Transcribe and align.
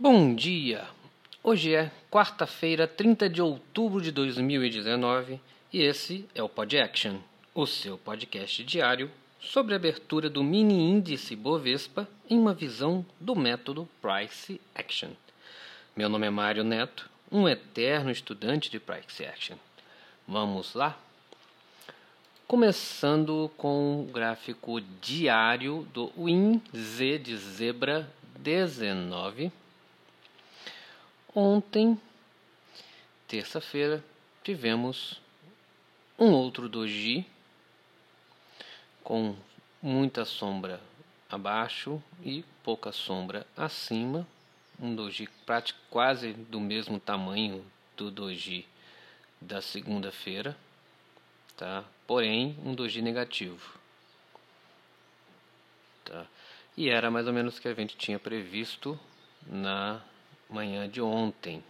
Bom 0.00 0.32
dia! 0.32 0.86
Hoje 1.42 1.74
é 1.74 1.90
quarta-feira, 2.08 2.86
30 2.86 3.28
de 3.28 3.42
outubro 3.42 4.00
de 4.00 4.12
2019 4.12 5.40
e 5.72 5.82
esse 5.82 6.24
é 6.36 6.40
o 6.40 6.48
Pod 6.48 6.78
Action, 6.78 7.16
o 7.52 7.66
seu 7.66 7.98
podcast 7.98 8.62
diário 8.62 9.10
sobre 9.40 9.74
a 9.74 9.76
abertura 9.76 10.30
do 10.30 10.44
mini 10.44 10.74
índice 10.74 11.34
Bovespa 11.34 12.08
em 12.30 12.38
uma 12.38 12.54
visão 12.54 13.04
do 13.18 13.34
método 13.34 13.88
Price 14.00 14.60
Action. 14.72 15.10
Meu 15.96 16.08
nome 16.08 16.28
é 16.28 16.30
Mário 16.30 16.62
Neto, 16.62 17.10
um 17.28 17.48
eterno 17.48 18.12
estudante 18.12 18.70
de 18.70 18.78
Price 18.78 19.26
Action. 19.26 19.56
Vamos 20.28 20.74
lá? 20.74 20.96
Começando 22.46 23.50
com 23.56 24.02
o 24.02 24.04
gráfico 24.04 24.80
diário 25.02 25.88
do 25.92 26.12
WinZ 26.16 27.20
de 27.20 27.36
zebra 27.36 28.08
19 28.38 29.50
Ontem, 31.34 32.00
terça-feira, 33.26 34.02
tivemos 34.42 35.20
um 36.18 36.32
outro 36.32 36.68
doji 36.70 37.26
com 39.04 39.36
muita 39.82 40.24
sombra 40.24 40.80
abaixo 41.28 42.02
e 42.24 42.42
pouca 42.64 42.92
sombra 42.92 43.46
acima. 43.54 44.26
Um 44.80 44.94
doji 44.94 45.28
quase 45.90 46.32
do 46.32 46.58
mesmo 46.58 46.98
tamanho 46.98 47.64
do 47.94 48.10
doji 48.10 48.66
da 49.40 49.60
segunda-feira, 49.60 50.56
tá? 51.56 51.84
Porém, 52.06 52.56
um 52.64 52.74
doji 52.74 53.02
negativo. 53.02 53.78
Tá? 56.04 56.26
E 56.74 56.88
era 56.88 57.10
mais 57.10 57.26
ou 57.26 57.34
menos 57.34 57.58
o 57.58 57.60
que 57.60 57.68
a 57.68 57.74
gente 57.74 57.96
tinha 57.98 58.18
previsto 58.18 58.98
na 59.46 60.02
manhã 60.48 60.88
de 60.88 61.00
ontem, 61.00 61.62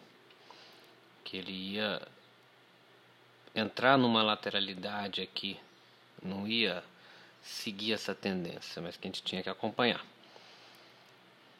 que 1.25 1.37
ele 1.37 1.53
ia 1.53 2.01
entrar 3.55 3.99
numa 3.99 4.23
lateralidade 4.23 5.21
aqui, 5.21 5.59
não 6.23 6.47
ia 6.47 6.83
seguir 7.43 7.93
essa 7.93 8.15
tendência, 8.15 8.81
mas 8.81 8.97
que 8.97 9.07
a 9.07 9.09
gente 9.09 9.23
tinha 9.23 9.43
que 9.43 9.49
acompanhar. 9.49 10.05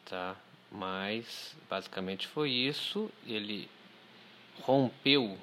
Tá? 0.05 0.35
Mas 0.71 1.55
basicamente 1.69 2.27
foi 2.27 2.51
isso, 2.51 3.11
ele 3.25 3.69
rompeu 4.61 5.37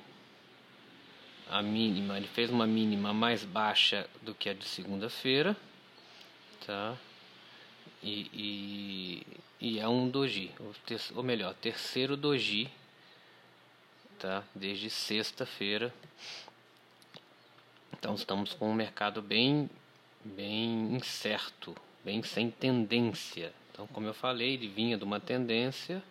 a 1.49 1.63
mínima, 1.63 2.17
ele 2.17 2.27
fez 2.27 2.51
uma 2.51 2.67
mínima 2.67 3.13
mais 3.13 3.45
baixa 3.45 4.09
do 4.23 4.35
que 4.35 4.49
a 4.49 4.55
de 4.55 4.65
segunda-feira, 4.65 5.57
tá? 6.67 6.97
E, 8.03 8.31
e, 8.33 9.27
e 9.61 9.79
é 9.79 9.89
um 9.89 10.09
doji, 10.09 10.51
ou, 11.15 11.23
melhor, 11.23 11.55
terceiro 11.55 12.17
doji, 12.17 12.71
tá? 14.19 14.45
Desde 14.55 14.91
sexta-feira. 14.91 15.93
Então 17.93 18.15
estamos 18.15 18.53
com 18.53 18.71
um 18.71 18.75
mercado 18.75 19.23
bem, 19.23 19.71
bem 20.23 20.95
incerto, 20.95 21.75
bem 22.05 22.23
sem 22.23 22.51
tendência. 22.51 23.53
Então, 23.73 23.87
como 23.89 24.07
eu 24.07 24.15
falei, 24.15 24.55
ele 24.55 24.69
vinha 24.69 24.97
de 24.97 25.05
uma 25.05 25.21
tendência 25.21 26.03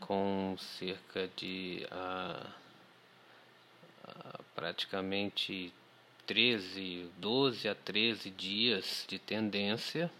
com 0.00 0.56
cerca 0.58 1.30
de 1.36 1.86
ah, 1.90 2.46
ah, 4.04 4.40
praticamente 4.54 5.72
13, 6.26 7.08
12 7.18 7.68
a 7.68 7.74
13 7.74 8.30
dias 8.30 9.04
de 9.08 9.18
tendência 9.18 10.10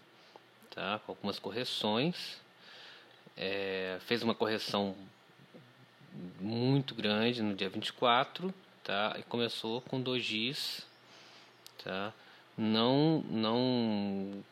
tá? 0.75 0.99
com 1.05 1.13
algumas 1.13 1.39
correções. 1.39 2.39
É, 3.37 3.97
fez 4.01 4.21
uma 4.21 4.35
correção 4.35 4.95
muito 6.39 6.93
grande 6.93 7.41
no 7.41 7.55
dia 7.55 7.69
24, 7.69 8.53
tá? 8.83 9.15
E 9.17 9.23
começou 9.23 9.81
com 9.81 9.99
dojis, 9.99 10.85
tá? 11.83 12.13
Não, 12.57 13.23
não 13.29 14.43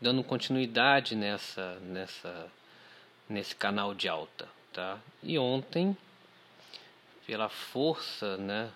dando 0.00 0.24
continuidade 0.24 1.14
nessa, 1.14 1.78
nessa, 1.80 2.50
nesse 3.28 3.54
canal 3.54 3.94
de 3.94 4.08
alta, 4.08 4.48
tá? 4.72 4.98
E 5.22 5.38
ontem, 5.38 5.96
pela 7.26 7.48
força, 7.48 8.36
né, 8.36 8.70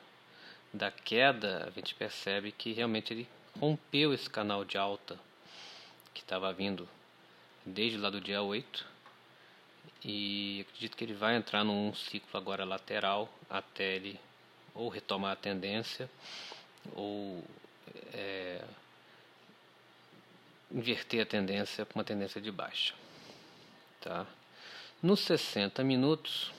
da 0.72 0.90
queda, 0.90 1.64
a 1.66 1.70
gente 1.70 1.94
percebe 1.94 2.52
que 2.52 2.72
realmente 2.72 3.12
ele 3.12 3.28
rompeu 3.58 4.12
esse 4.12 4.30
canal 4.30 4.64
de 4.64 4.78
alta 4.78 5.18
que 6.14 6.20
estava 6.20 6.52
vindo 6.52 6.88
desde 7.72 7.98
lá 7.98 8.10
do 8.10 8.20
dia 8.20 8.42
8 8.42 8.86
e 10.04 10.64
acredito 10.68 10.96
que 10.96 11.04
ele 11.04 11.14
vai 11.14 11.36
entrar 11.36 11.64
num 11.64 11.94
ciclo 11.94 12.30
agora 12.38 12.64
lateral 12.64 13.32
até 13.48 13.96
ele 13.96 14.20
ou 14.74 14.88
retomar 14.88 15.32
a 15.32 15.36
tendência 15.36 16.08
ou 16.94 17.44
é, 18.12 18.64
inverter 20.70 21.22
a 21.22 21.26
tendência 21.26 21.84
para 21.84 21.98
uma 21.98 22.04
tendência 22.04 22.40
de 22.40 22.50
baixa. 22.50 22.94
Tá? 24.00 24.26
Nos 25.02 25.20
60 25.20 25.82
minutos, 25.82 26.52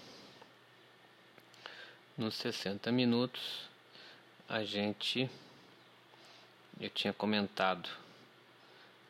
nos 2.17 2.35
60 2.35 2.91
minutos, 2.91 3.69
a 4.47 4.63
gente, 4.63 5.29
eu 6.79 6.89
tinha 6.89 7.13
comentado 7.13 7.89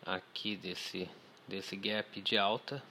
aqui 0.05 0.55
desse, 0.55 1.09
desse 1.49 1.75
gap 1.75 2.21
de 2.21 2.37
alta, 2.37 2.81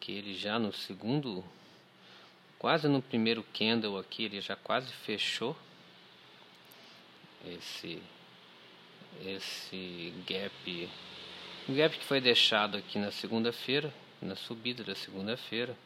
que 0.00 0.12
ele 0.12 0.34
já 0.34 0.58
no 0.58 0.72
segundo, 0.72 1.44
quase 2.58 2.86
no 2.88 3.02
primeiro 3.02 3.44
candle 3.52 3.98
aqui, 3.98 4.24
ele 4.24 4.40
já 4.40 4.54
quase 4.56 4.92
fechou 4.92 5.56
esse 7.44 8.02
esse 9.24 10.12
gap 10.26 10.90
o 11.68 11.72
gap 11.72 11.96
que 11.96 12.04
foi 12.04 12.20
deixado 12.20 12.76
aqui 12.76 12.98
na 12.98 13.10
segunda-feira 13.10 13.92
na 14.20 14.36
subida 14.36 14.84
da 14.84 14.94
segunda-feira 14.94 15.76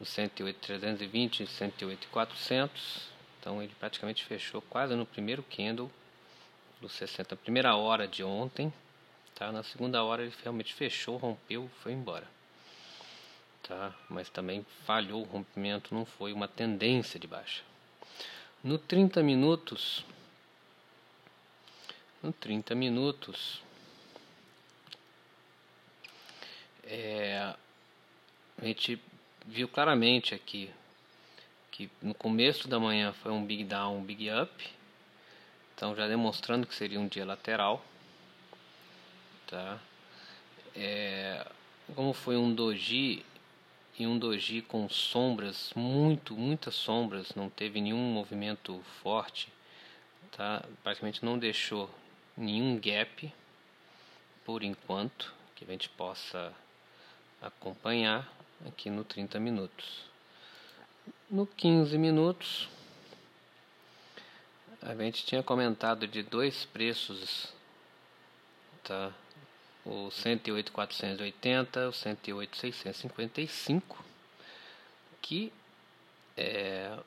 no 0.00 0.06
108.320 0.06 1.46
108.400 1.46 2.70
então 3.40 3.62
ele 3.62 3.72
praticamente 3.78 4.24
fechou 4.24 4.60
quase 4.62 4.94
no 4.96 5.06
primeiro 5.06 5.44
candle 5.44 5.90
do 6.80 6.88
60 6.88 7.36
primeira 7.36 7.76
hora 7.76 8.08
de 8.08 8.24
ontem 8.24 8.72
Tá? 9.38 9.52
Na 9.52 9.62
segunda 9.62 10.02
hora 10.02 10.22
ele 10.22 10.34
realmente 10.42 10.74
fechou, 10.74 11.16
rompeu, 11.16 11.70
foi 11.80 11.92
embora. 11.92 12.26
Tá? 13.62 13.94
Mas 14.10 14.28
também 14.28 14.66
falhou 14.84 15.22
o 15.22 15.26
rompimento, 15.26 15.94
não 15.94 16.04
foi 16.04 16.32
uma 16.32 16.48
tendência 16.48 17.20
de 17.20 17.28
baixa. 17.28 17.62
No 18.64 18.78
30 18.78 19.22
minutos, 19.22 20.04
no 22.20 22.32
30 22.32 22.74
minutos, 22.74 23.62
é, 26.82 27.54
a 28.60 28.64
gente 28.64 29.00
viu 29.46 29.68
claramente 29.68 30.34
aqui 30.34 30.68
que 31.70 31.88
no 32.02 32.12
começo 32.12 32.66
da 32.66 32.80
manhã 32.80 33.12
foi 33.12 33.30
um 33.30 33.44
big 33.44 33.62
down, 33.62 33.98
um 33.98 34.02
big 34.02 34.28
up, 34.30 34.68
então 35.76 35.94
já 35.94 36.08
demonstrando 36.08 36.66
que 36.66 36.74
seria 36.74 36.98
um 36.98 37.06
dia 37.06 37.24
lateral 37.24 37.84
tá? 39.48 39.80
É, 40.76 41.44
como 41.94 42.12
foi 42.12 42.36
um 42.36 42.54
doji 42.54 43.24
e 43.98 44.06
um 44.06 44.18
doji 44.18 44.62
com 44.62 44.88
sombras, 44.88 45.72
muito, 45.74 46.34
muitas 46.36 46.74
sombras, 46.74 47.34
não 47.34 47.50
teve 47.50 47.80
nenhum 47.80 48.12
movimento 48.12 48.80
forte, 49.02 49.48
tá? 50.30 50.64
Praticamente 50.84 51.24
não 51.24 51.36
deixou 51.36 51.90
nenhum 52.36 52.78
gap 52.78 53.32
por 54.44 54.62
enquanto 54.62 55.34
que 55.56 55.64
a 55.64 55.66
gente 55.66 55.88
possa 55.88 56.52
acompanhar 57.42 58.30
aqui 58.66 58.88
no 58.88 59.02
30 59.02 59.40
minutos. 59.40 60.04
No 61.28 61.46
15 61.46 61.98
minutos, 61.98 62.68
a 64.80 64.94
gente 64.94 65.26
tinha 65.26 65.42
comentado 65.42 66.06
de 66.06 66.22
dois 66.22 66.64
preços 66.66 67.52
tá? 68.88 69.12
O 69.88 70.10
108.480, 70.10 71.88
o 71.88 71.92
108.655, 71.92 73.82
que 75.22 75.50
é, 76.36 76.98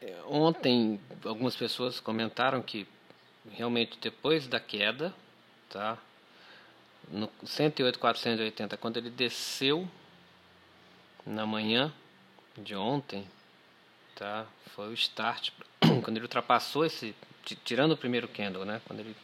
é, 0.00 0.22
ontem 0.26 1.00
algumas 1.24 1.54
pessoas 1.54 2.00
comentaram 2.00 2.60
que 2.60 2.86
realmente 3.52 3.96
depois 4.00 4.48
da 4.48 4.58
queda, 4.58 5.14
tá? 5.70 5.96
No 7.08 7.28
108.480, 7.44 8.76
quando 8.78 8.96
ele 8.96 9.10
desceu 9.10 9.88
na 11.24 11.46
manhã 11.46 11.92
de 12.58 12.74
ontem, 12.74 13.28
tá? 14.16 14.44
Foi 14.74 14.88
o 14.88 14.94
start 14.94 15.50
quando 16.02 16.16
ele 16.16 16.24
ultrapassou 16.24 16.84
esse 16.84 17.14
tirando 17.64 17.92
o 17.92 17.96
primeiro 17.96 18.26
candle, 18.26 18.64
né? 18.64 18.80
Quando 18.86 19.00
ele 19.00 19.16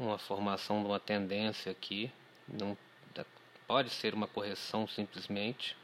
uma 0.00 0.18
formação 0.18 0.80
de 0.80 0.86
uma 0.86 0.98
tendência 0.98 1.70
aqui, 1.70 2.10
não 2.48 2.76
pode 3.66 3.90
ser 3.90 4.14
uma 4.14 4.26
correção 4.26 4.88
simplesmente, 4.88 5.76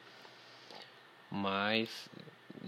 mas 1.31 2.09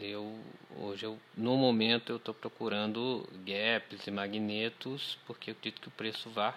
eu 0.01 0.39
hoje 0.79 1.05
eu, 1.07 1.19
no 1.37 1.57
momento 1.57 2.13
eu 2.13 2.19
estou 2.19 2.33
procurando 2.33 3.29
gaps 3.45 4.07
e 4.07 4.13
magnetos 4.13 5.19
porque 5.27 5.51
eu 5.51 5.55
acredito 5.55 5.81
que 5.81 5.89
o 5.89 5.91
preço 5.91 6.31
vá 6.31 6.55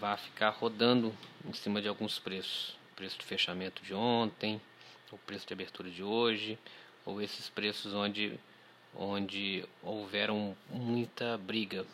vá 0.00 0.16
ficar 0.16 0.50
rodando 0.50 1.14
em 1.46 1.52
cima 1.52 1.80
de 1.80 1.86
alguns 1.86 2.18
preços, 2.18 2.76
o 2.92 2.96
preço 2.96 3.18
de 3.18 3.24
fechamento 3.24 3.80
de 3.82 3.94
ontem, 3.94 4.60
o 5.12 5.18
preço 5.18 5.46
de 5.46 5.52
abertura 5.52 5.88
de 5.88 6.02
hoje, 6.02 6.58
ou 7.04 7.22
esses 7.22 7.48
preços 7.48 7.94
onde 7.94 8.40
onde 8.96 9.64
houveram 9.82 10.56
muita 10.70 11.38
briga, 11.38 11.86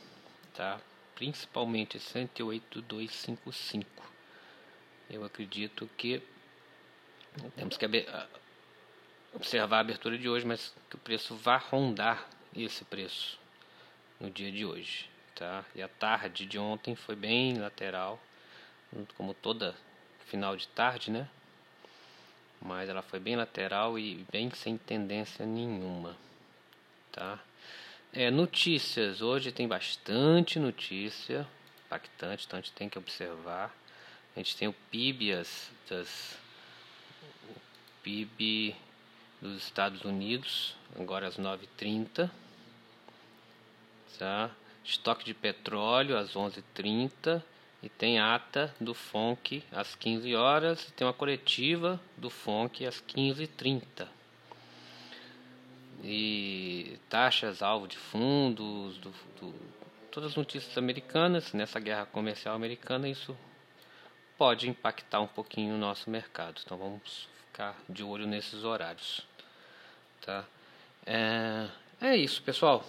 tá? 0.55 0.81
Principalmente 1.15 1.99
108.255. 1.99 3.85
Eu 5.09 5.25
acredito 5.25 5.89
que 5.97 6.23
temos 7.57 7.77
que 7.77 7.87
observar 9.35 9.79
a 9.79 9.81
abertura 9.81 10.19
de 10.19 10.29
hoje, 10.29 10.47
mas 10.47 10.75
que 10.89 10.97
o 10.97 10.99
preço 10.99 11.35
vá 11.37 11.57
rondar 11.57 12.29
esse 12.55 12.85
preço 12.85 13.39
no 14.19 14.31
dia 14.31 14.51
de 14.51 14.65
hoje, 14.65 15.09
tá? 15.35 15.65
E 15.75 15.83
a 15.83 15.89
tarde 15.89 16.47
de 16.47 16.59
ontem 16.59 16.95
foi 16.95 17.15
bem 17.17 17.59
lateral, 17.59 18.21
como 19.17 19.35
toda 19.35 19.75
final 20.27 20.57
de 20.57 20.69
tarde, 20.69 21.11
né? 21.11 21.29
Mas 22.61 22.89
ela 22.89 23.03
foi 23.03 23.19
bem 23.19 23.37
lateral 23.37 23.99
e 23.99 24.27
bem 24.31 24.51
sem 24.51 24.77
tendência 24.77 25.47
nenhuma, 25.47 26.17
tá? 27.11 27.39
É, 28.13 28.29
notícias. 28.29 29.23
Hoje 29.23 29.53
tem 29.53 29.69
bastante 29.69 30.59
notícia 30.59 31.47
impactante, 31.87 32.45
então 32.45 32.59
a 32.59 32.61
gente 32.63 32.73
tem 32.73 32.89
que 32.89 32.99
observar. 32.99 33.73
A 34.35 34.41
gente 34.41 34.57
tem 34.57 34.67
o 34.67 34.75
PIB, 34.91 35.33
as, 35.33 35.71
das, 35.89 36.37
o 37.49 37.55
PIB 38.03 38.75
dos 39.41 39.63
Estados 39.63 40.03
Unidos, 40.03 40.75
agora 40.99 41.29
às 41.29 41.39
9h30. 41.39 42.29
Tá? 44.19 44.51
Estoque 44.85 45.25
de 45.25 45.33
petróleo 45.33 46.19
às 46.19 46.35
11h30. 46.35 47.41
E 47.81 47.89
tem 47.89 48.19
ata 48.19 48.75
do 48.81 48.93
FONC 48.93 49.63
às 49.71 49.95
15 49.95 50.35
horas. 50.35 50.89
E 50.89 50.93
tem 50.93 51.07
uma 51.07 51.15
coletiva 51.15 52.01
do 52.17 52.29
FONC 52.29 52.85
às 52.85 53.01
15h30 53.01 54.20
e 56.03 56.99
taxas 57.09 57.63
alvo 57.63 57.87
de 57.87 57.97
fundos, 57.97 58.97
do, 58.99 59.11
do, 59.41 59.55
todas 60.11 60.31
as 60.31 60.37
notícias 60.37 60.77
americanas, 60.77 61.53
nessa 61.53 61.79
guerra 61.79 62.07
comercial 62.07 62.55
americana, 62.55 63.09
isso 63.09 63.37
pode 64.39 64.69
impactar 64.69 65.21
um 65.21 65.27
pouquinho 65.27 65.75
o 65.75 65.79
nosso 65.79 66.09
mercado. 66.09 66.61
Então 66.65 66.79
vamos 66.79 67.29
ficar 67.47 67.77
de 67.89 68.03
olho 68.03 68.27
nesses 68.27 68.65
horários. 68.65 69.27
Tá? 70.23 70.45
É, 71.07 71.69
é 72.01 72.17
isso, 72.17 72.43
pessoal. 72.43 72.85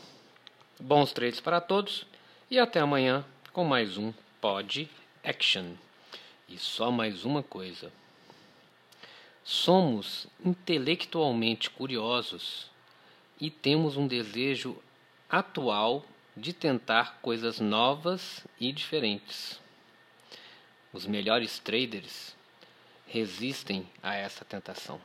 Bons 0.79 1.11
trades 1.11 1.39
para 1.39 1.59
todos 1.59 2.05
e 2.49 2.57
até 2.57 2.79
amanhã 2.79 3.25
com 3.51 3.63
mais 3.63 3.97
um 3.97 4.13
Pod 4.39 4.89
Action. 5.23 5.73
E 6.47 6.57
só 6.57 6.89
mais 6.89 7.25
uma 7.25 7.43
coisa. 7.43 7.91
Somos 9.43 10.27
intelectualmente 10.43 11.69
curiosos 11.69 12.71
e 13.41 13.49
temos 13.49 13.97
um 13.97 14.07
desejo 14.07 14.77
atual 15.27 16.05
de 16.37 16.53
tentar 16.53 17.19
coisas 17.21 17.59
novas 17.59 18.45
e 18.59 18.71
diferentes. 18.71 19.59
Os 20.93 21.07
melhores 21.07 21.57
traders 21.57 22.35
resistem 23.07 23.89
a 24.03 24.13
essa 24.15 24.45
tentação. 24.45 25.01